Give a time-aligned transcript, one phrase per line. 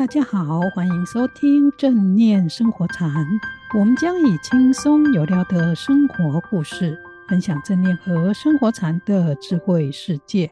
[0.00, 3.12] 大家好，欢迎收听正念生活禅。
[3.78, 10.50] 我们将以轻松有料的生活故事，分享正念和生活禅的智慧世界，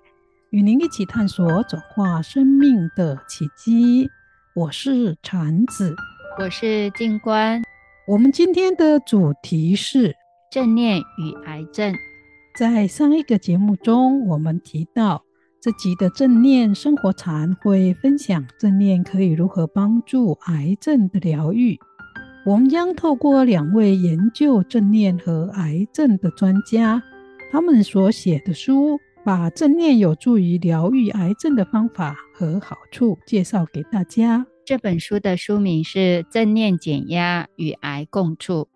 [0.51, 4.11] 与您一起探索转化生命的奇迹。
[4.55, 5.97] 我是禅子，
[6.39, 7.63] 我是静观。
[8.07, 10.15] 我们今天的主题是
[10.53, 11.95] 正念与癌症。
[12.55, 15.25] 在上一个节目中，我们提到。
[15.61, 21.77] 这集的正念生活禅会分享正念可以如何帮助癌症的疗愈。
[22.47, 27.03] 我们将透过两位研究正念和癌症的专家，
[27.51, 34.47] 他们所写的书，把正念有助于疗愈癌症的方法和好处介绍给大家。
[34.65, 35.99] 这本书的书名是
[36.33, 38.69] 《正念减压与癌共处》。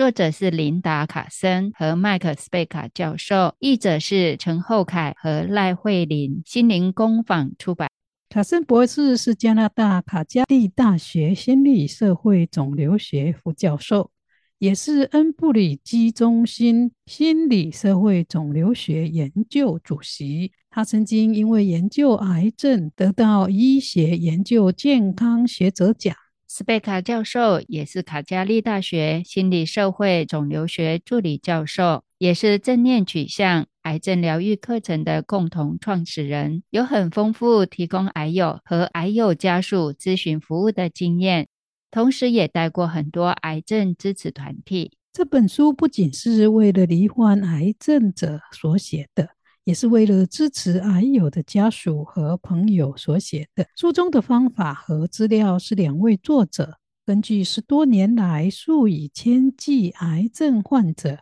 [0.00, 7.90] 作者是琳达·卡森和麦克·斯贝卡教授，译者是陈厚凯和赖慧玲，心灵工坊出版。
[8.30, 14.10] 卡森博士是加拿大卡加利大学心理社会肿瘤学副教授，
[14.58, 20.52] 也是恩布里基中心心理社会肿瘤学研究主席。
[20.70, 26.16] 他曾经因为研究癌症得到医学研究健康学者奖。
[26.52, 41.46] 斯贝卡教授也是卡加利大学心理社会肿瘤学助理教授，也是正念取向癌症疗愈课程的共同创始人，有很丰富提供癌友和癌友家属咨询服务的经验，
[41.88, 44.94] 同时也带过很多癌症支持团体。
[45.12, 49.28] 这本书不仅是为了罹患癌症者所写的。
[49.70, 53.64] 也是为了支持癌友的家属和朋友所写的。
[53.76, 56.76] 书中的方法和资料是两位作者
[57.06, 61.20] 根据十多年来数以千计癌症患者、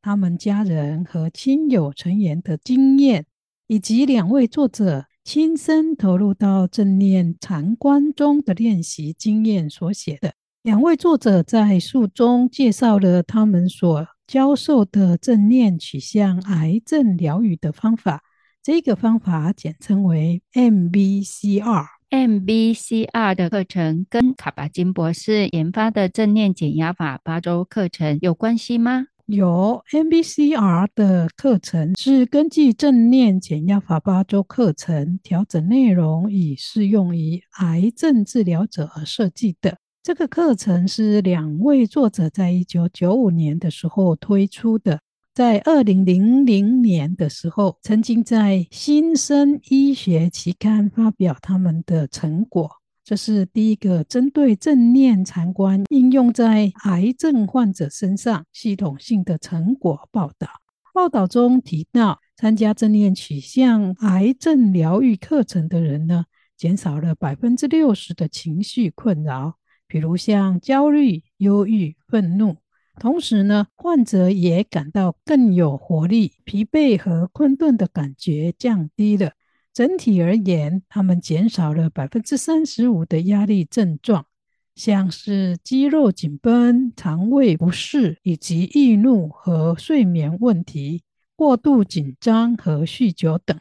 [0.00, 3.26] 他们家人和亲友成员的经验，
[3.66, 10.34] 以及两位作者亲身投入到正念禅观中的练习经验所写的。
[10.62, 18.22] 两位作者在书中介绍了他们所教授的正念取向癌症疗愈的方法，
[18.62, 21.86] 这个方法简称为 MBCR。
[22.10, 29.06] MBCR 的课程跟卡巴金博士研发的正念减压法八周课程有关系吗？
[29.24, 39.78] 有，MBCR 的课程是根据正念减压法八周课程调整内容，以适用于癌症治疗者而设计的。
[40.02, 45.00] 这个课程是两位作者在一九九五年的时候推出的，
[45.34, 52.70] 在二零零零年的时候，曾经在《新生医学》期刊发表他们的成果。
[53.04, 60.48] 这是第一个针对正念禅观应用在癌症患者身上系统性的成果报道。
[60.94, 66.24] 报道中提到，参加正念取向癌症疗愈课程的人呢，
[66.56, 69.57] 减少了百分之六十的情绪困扰。
[69.88, 72.58] 比如像焦虑、忧郁、愤怒，
[73.00, 79.32] 同时呢，患者也感到更有活力，疲惫和困顿的感觉降低了。
[79.72, 84.26] 整体而言，他们减少了百分之三十五的压力症状，
[84.74, 91.02] 像是肌肉紧绷、肠胃不适以及易怒和睡眠问题、
[91.36, 93.58] 过度紧张和酗酒等。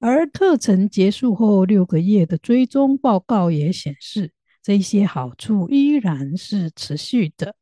[0.00, 7.54] 而课程结束后六个月的追踪报告也显示，这些好处依然是持续的。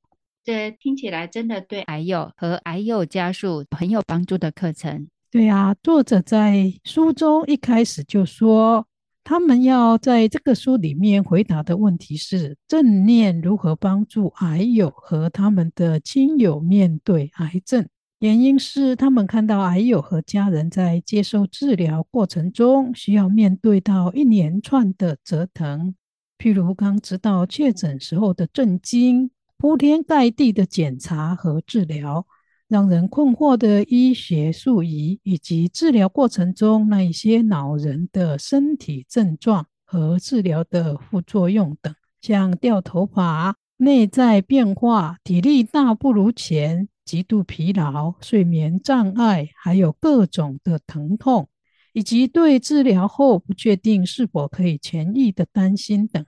[0.45, 5.09] 这听起来真的对癌友和癌友家属很有帮助的课程。
[5.31, 8.87] 对啊，作者在书中一开始就说，
[9.23, 17.87] 他们要在这个书里面回答的问题是：正念如何帮助癌友和他们的亲友面对癌症？
[18.19, 25.95] 原因是他们看到癌友和家人在接受治疗过程中，需要面对到一连串的折腾。
[26.41, 32.27] 譬如刚知道确诊时候的震惊、铺天盖地的检查和治疗，
[32.67, 51.51] 让人困惑的医学术语，以及治疗过程中那一些恼人的身体症状和治疗的副作用等，像掉头发、内在变化、体力大不如前、极度疲劳、睡眠障碍，还有各种的疼痛，
[51.93, 56.25] 以及对治疗后不确定是否可以痊愈的担心等。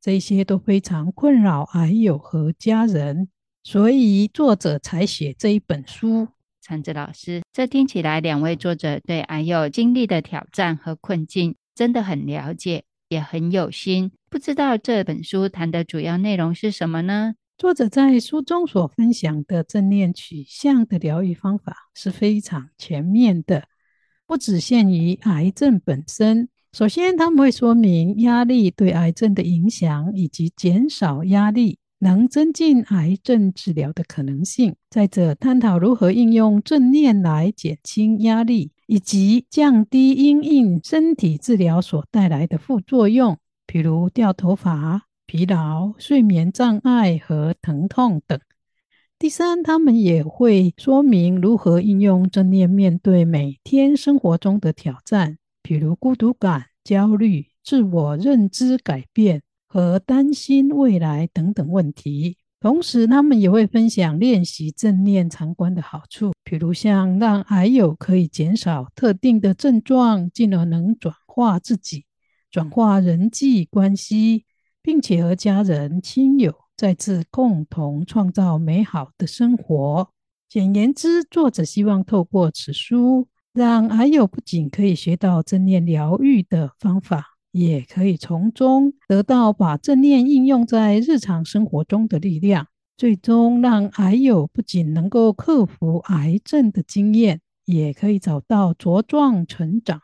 [0.00, 3.28] 这些都非常困扰癌友和家人，
[3.64, 6.28] 所以作者才写这一本书。
[6.62, 14.10] 禅子老师，这听起来两位作者对癌友经历的挑战和困境真的很了解，也很有心。
[14.28, 17.34] 不知道这本书谈的主要内容是什么呢？
[17.56, 23.68] 作者在书中所分享的正念取向的疗愈方法是非常全面的，
[24.26, 26.48] 不只限于癌症本身。
[26.72, 34.74] 首先，他们会说明压力对癌症的影响，以及减少压力能增进癌症治疗的可能性。
[34.90, 48.38] 再者，探讨如何应用正念来减轻压力，以及降低因应身体治疗所带来的副作用，譬如掉头发、疲劳、睡眠障碍和疼痛等。
[49.18, 55.38] 第三，他们也会说明如何应用正念面对每天生活中的挑战。
[55.62, 62.36] 比如孤独感、焦虑、自我认知改变和担心未来等等问题。
[62.60, 72.04] 同时，他们也会分享练习正念常观的好处，比如像让癌友可以减少特定的症状，进而能转化自己、
[72.50, 74.44] 转化人际关系，
[74.82, 80.10] 并且和家人、亲友再次共同创造美好的生活。
[80.48, 83.28] 简言之，作者希望透过此书。
[83.52, 92.68] 让癌友不仅可以学到正念疗愈的方法，也可以从中得到把正念应用在日常生活中的力量，
[92.98, 100.02] 最终让癌友不仅能够克服癌症的经验，也可以找到茁壮成长，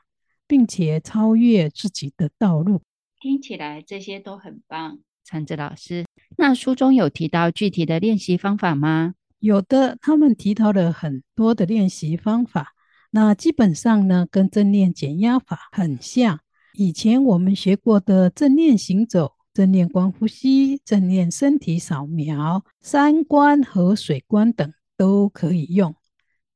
[0.49, 2.81] 并且超越自己的道路。
[3.21, 5.01] 听起来这些都很棒，
[5.33, 6.05] 禅子老师。
[6.37, 9.15] 那书中有提到具体的练习方法吗？
[9.39, 12.75] 有的，他们提到了很多的练习方法。
[13.13, 16.41] 那基本上呢，跟正念减压法很像。
[16.75, 25.95] 以前我们学过的正念行走、正念观呼吸、正念身体扫描、三观和水观等都可以用。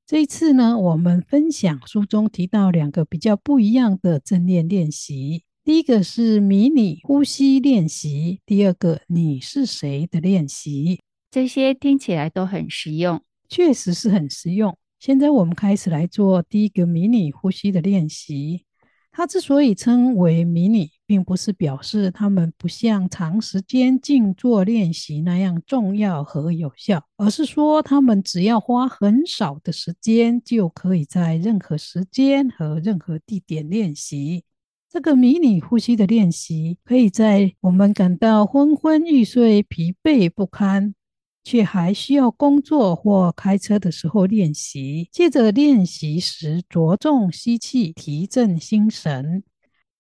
[0.07, 5.45] 这一次呢，我们分享书中提到两个比较不一样的正念练习。
[5.67, 11.01] 第一个是迷你呼吸练习，第二个你是谁的练习。
[11.29, 14.79] 这些听起来都很实用，确实是很实用。
[15.01, 18.65] 现在我们开始来做第一个迷你呼吸的练习。
[19.11, 34.45] 它之所以称为迷你，并不是表示它们不像长时间静坐练习那样重要和有效，而是说它们只要花很少的时间，就可以在任何时间和任何地点练习。
[34.89, 40.95] 这个迷你呼吸的练习，可以在我们感到昏昏欲睡、疲惫不堪，
[41.43, 45.09] 却还需要工作或开车的时候练习。
[45.13, 49.43] 接着练习时，着重吸气，提振心神；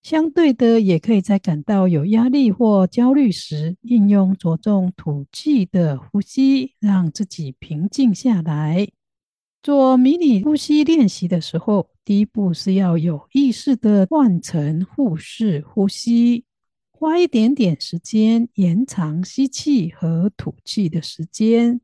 [0.02, 8.86] 相对的，也可以在感到有压力或焦虑时，应用着重吐气的呼吸，让自己平静下来。
[9.66, 16.44] 做迷你呼吸练习的时候，第一步是要有意识地换成腹式呼吸。
[16.92, 21.80] 花一点点时间延长吸气和吐气的时间，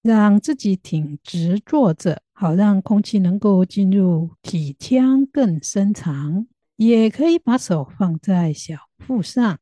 [0.00, 6.46] 让自己挺直坐着，好让空气能够进入体腔更深长。
[6.76, 9.58] 也可以把手放在小腹上，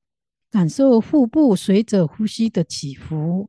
[0.51, 3.49] 感受腹部随着呼吸的起伏。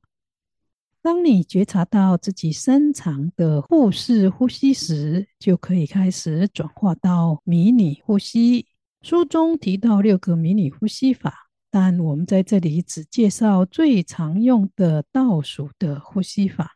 [1.07, 8.67] 当你觉察到自己深长的腹式呼吸时，就可以开始转化到迷你呼吸。
[9.01, 11.33] 书中提到六个迷你呼吸法，
[11.71, 16.75] 但我们在这里只介绍最常用的倒数的呼吸法。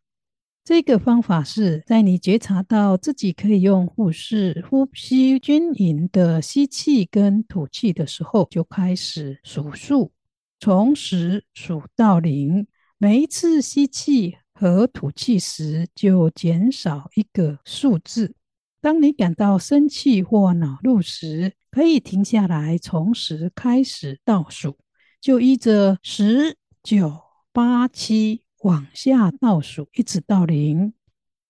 [0.64, 10.14] 这个方法是在你觉察到自己可以用腹式呼吸均匀的吸气跟吐气的时候，就开始数数，
[10.58, 12.66] 从十数到零。
[13.04, 18.36] 每一次吸气和吐气时，就减少一个数字。
[18.80, 24.78] 当你感到生气或恼怒时，可以停下来，从十开始倒数，
[25.20, 27.20] 就依着十、九、
[27.52, 30.94] 八、七往下倒数，一直到零。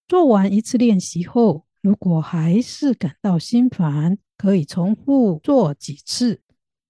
[0.08, 6.40] 做完一次练习后，如果还是感到心烦，可以重复做几次。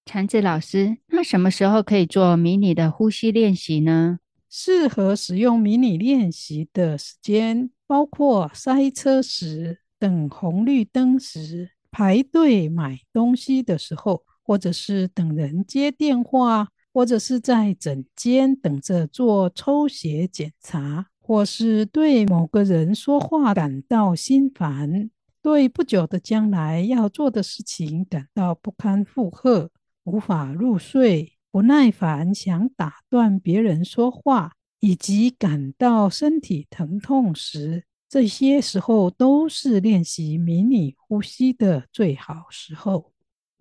[0.06, 4.20] 禅子老师，那什么时候可以做迷你的呼吸练习呢？
[4.51, 9.79] 适合使用迷你练习的时间，包括塞车时。
[9.98, 29.70] 等红绿灯时，排队买东西的时候，或者是等人接电话，或者是在诊间等着做抽血检查，或是对某个人说话感到心烦，对不久的将来要做的事情感到不堪负荷，
[30.05, 37.84] 无法入睡，不耐烦，想打断别人说话，以及感到身体疼痛时。
[38.08, 43.12] 这些时候都是练习迷你呼吸的最好时候。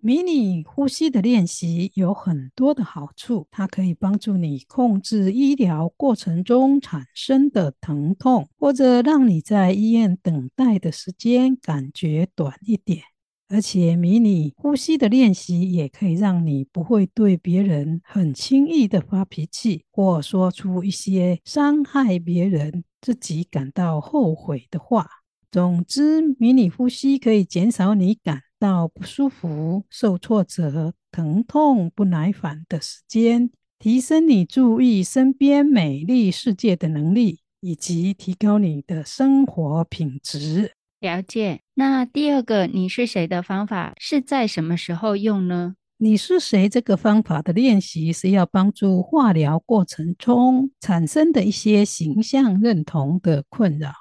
[0.03, 13.10] 迷你呼吸的练习有很多的好处，它可以帮助你控制医疗过程中产生的疼痛，或者让你在医院等待的时间感觉短一点。
[13.51, 25.05] 而且迷你呼吸的练习也可以让你不会对别人很轻易的发脾气，或说出一些伤害别人、自己感到后悔的话。
[25.51, 37.39] 总之，迷你呼吸可以减少你感到不舒服、受挫折、疼痛、不耐烦的时间，提升你注意身边美丽世界的能力。
[37.63, 40.71] 以及提高你的生活品质。
[41.01, 41.61] 了解。
[41.73, 53.91] 那第二个“你是谁”的方法是在什么时候用呢？“你是谁”这个方法的练习是要帮助化疗过程中产生的一些形象认同的困扰。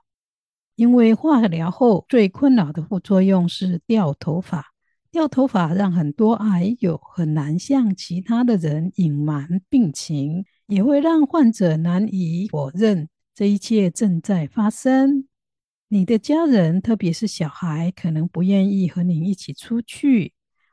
[0.76, 4.66] 因为化疗后最困扰的副作用是掉头发，
[5.10, 13.08] 掉头发让很多癌友很难向其他的人隐瞒病情，也会让患者难以否认。
[13.34, 15.26] 这一切正在发生。
[15.92, 20.32] 你的家人，特别是小孩，可能不愿意和你一起出去。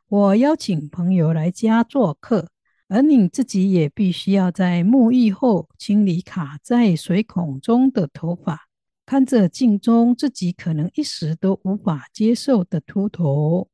[0.10, 2.52] 我邀请朋友来家做客，
[2.88, 8.68] 而你自己也必须要在沐浴后清理卡在水孔中的头发，
[9.08, 13.68] 看着镜中自己可能一时都无法接受的秃头。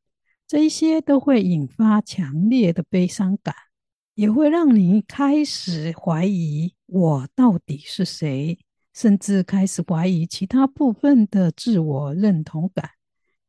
[0.47, 3.53] 这一些都会引发强烈的悲伤感，
[4.15, 8.57] 也会让你开始怀疑我到底是谁。
[8.93, 12.91] 甚至开始怀疑其他部分的自我认同感，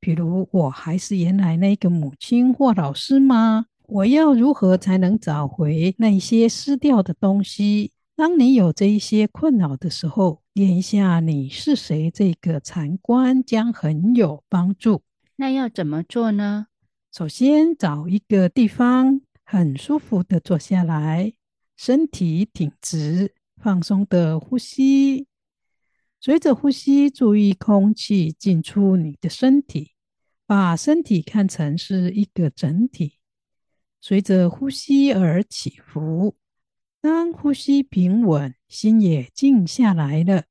[0.00, 3.66] 比如我还是原来那个母亲或老师吗？
[3.86, 7.92] 我要如何才能找回那些失掉的东西？
[8.16, 15.02] 当你有这一些困扰的时候，练一下你是谁这个禅观将很有帮助。
[15.36, 16.68] 那要怎么做呢？
[17.12, 21.34] 首先找一个地方很舒服的坐下来，
[21.76, 25.26] 身体挺直，放松的呼吸。
[26.24, 29.90] 随着呼吸，注意空气进出你的身体，
[30.46, 33.18] 把身体看成是一个整体，
[34.00, 36.34] 随着呼吸而起伏。
[37.02, 40.44] 当呼吸平稳，心也静下来了，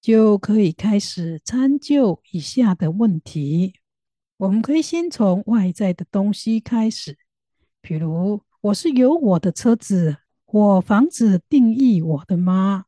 [0.00, 3.74] 就可以开始参究以下的问题。
[4.38, 7.18] 我们可以先从外在的东西开始，
[7.82, 12.85] 比如，我是由我的车子或房子定义我的吗？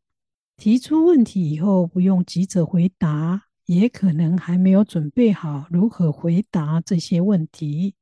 [0.59, 7.95] 提出问题以后，不用急着回答，也可能还没有准备好如何回答这些问题，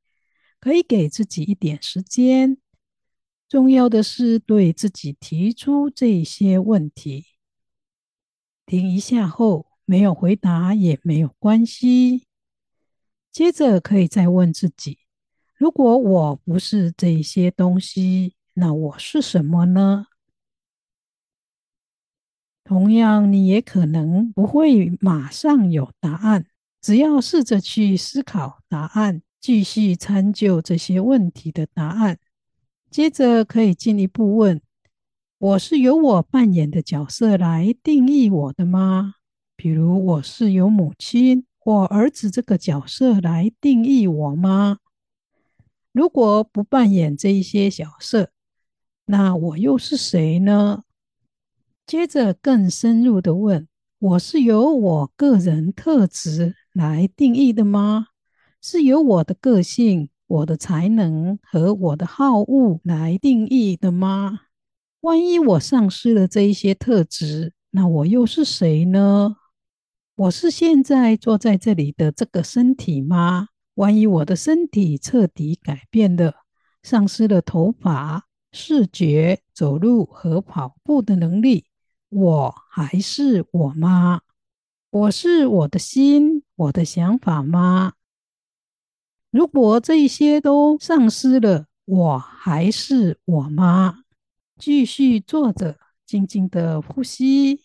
[0.58, 2.56] 可以给自己一点时间。
[3.46, 7.26] 重要的是对自己提出这些问题。
[8.64, 12.24] 停一下后，没有回答也没有关系。
[13.30, 15.00] 接着可以再问自己：
[15.54, 20.06] 如果我不是这些东西，那我是什么呢？
[22.66, 26.46] 同样，你也可能不会马上有答案，
[26.82, 32.18] 只要试着去思考答案，继续参究这些问题的答案。
[32.90, 34.60] 接着可以进一步问：
[35.38, 39.14] 我是由我扮演的角色来定义我的吗？
[39.54, 44.78] 比如，我是由母亲或儿子这个角色来定义我吗？
[45.92, 48.30] 如果不扮演这一些角色，
[49.04, 50.82] 那我又是谁呢？
[51.86, 53.68] 接着更深入的问：
[54.00, 58.08] 我是由我个人特质来定义的吗？
[58.60, 64.40] 是由我的个性、我的才能和我的好恶来定义的吗？
[65.02, 69.36] 万一我丧失了这一些特质，那我又是谁呢？
[70.16, 73.46] 我是现在坐在这里的这个身体吗？
[73.74, 76.34] 万一我的身体彻底改变了，
[76.82, 81.65] 丧失了头发、视觉、走路和跑步的能力，
[82.08, 84.20] 我还是我吗？
[84.90, 87.94] 我是我的心、我的想法吗？
[89.30, 94.04] 如果这一些都丧失了，我还是我吗？
[94.56, 97.64] 继续坐着，静静的呼吸，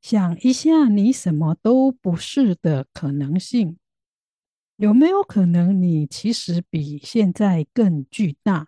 [0.00, 3.76] 想一下你什么都不是的可能性。
[4.76, 8.66] 有没有可能你其实比现在更巨大？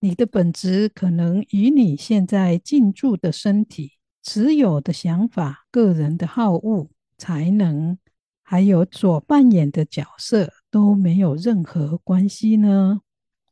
[0.00, 3.97] 你的本质可能与你现在进驻的身体。
[4.28, 7.96] 持有的想法、个人的好恶、才能，
[8.42, 13.00] 还有所扮演的角色都没有任何关系呢？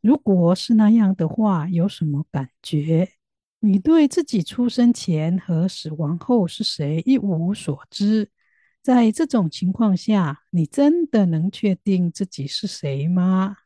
[0.03, 3.09] 如果是那样的话，有什么感觉？
[3.61, 8.31] 你对自己出生前和死亡后是谁一无所知。
[8.83, 13.57] 在这种情况下，你真的能确定自己是谁吗？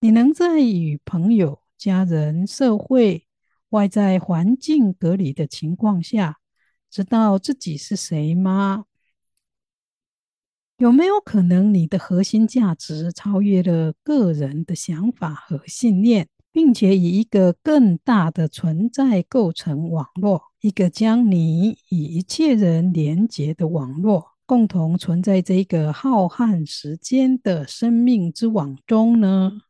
[0.00, 3.28] 你能在与朋友、家人、社会，
[3.72, 6.38] 外在环境隔离的情况下，
[6.90, 8.84] 知道自己是谁吗？
[10.76, 29.62] 有没有可能你的核心价值超越了个人的想法和信念，并且以一个更大的存在构成网络，一个将你与一切人连结的网络，共同存在这个浩瀚时间的生命之网中呢？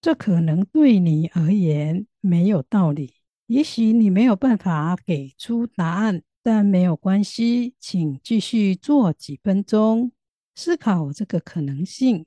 [0.00, 3.14] 这可能对你而言没有道理，
[3.46, 10.12] 也许你没有办法给出答案，但没有关系，请继续做几分钟。
[10.54, 12.24] 思考这个可能性，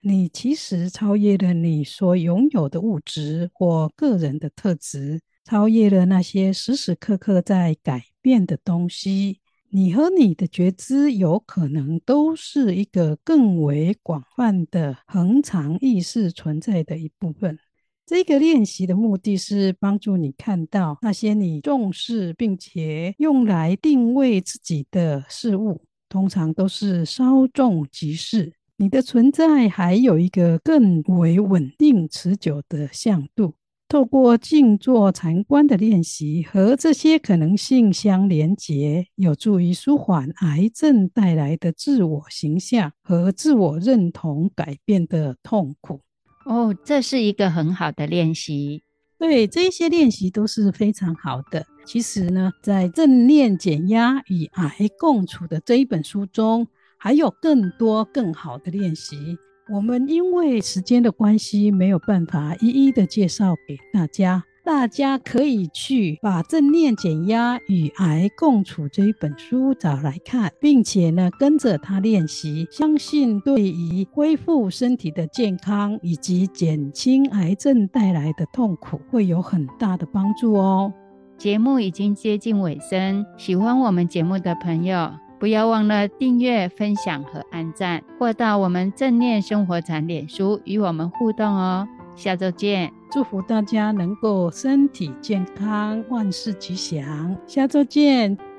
[0.00, 9.40] 你其实超越了你所拥有的物质或个人的特质，超越了那些时时刻刻在改变的东西。
[9.72, 17.58] 你和你的觉知有可能都是一个更为广泛的恒常意识存在的一部分。
[18.04, 25.82] 这个练习的目的是帮助你看到那些你重视并且用来定位自己的事物。
[26.08, 28.52] 通常都是稍纵即逝。
[28.76, 33.54] 你的存在还有一个更为稳定、持久的向度。
[33.90, 46.02] 透过静坐禅观的练习和这些可能性相连结，有助于舒缓癌症带来的自我形象和自我认同改变的痛苦。
[46.46, 48.84] 哦，这是一个很好的练习。
[49.18, 51.66] 对，这些练习都是非常好的。
[51.84, 59.36] 其实呢，在正念减压与癌共处的这一本书中，还有更多更好的练习。
[59.72, 64.42] 我们因为时间的关系，没有办法一一的介绍给大家。
[64.64, 80.92] 大家可以去把《正念减压与癌共处》这一本书找来看，并且呢，跟着他练习，相信对于恢复身体的健康以及减轻癌症带来的痛苦会有很大的帮助哦。
[81.38, 85.10] 节目已经接近尾声，喜欢我们节目的朋友，
[85.40, 91.88] 不要忘了订阅、分享和按赞，或到我们正念生活禅脸书与我们互动哦。
[92.14, 97.34] 下周见，祝福大家能够身体健康，万事吉祥。
[97.46, 98.49] 下周见。